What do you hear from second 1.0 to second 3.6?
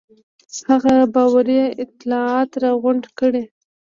باوري اطلاعات راغونډ کړي.